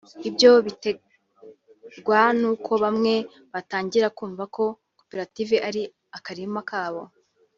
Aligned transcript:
ibyo 0.29 0.51
bigaterwa 0.65 2.19
n’uko 2.39 2.71
bamwe 2.83 3.13
batangira 3.53 4.07
kumva 4.17 4.43
ko 4.55 4.63
koperative 4.99 5.55
ari 5.67 5.81
akarima 6.17 6.61
kabo 6.71 7.01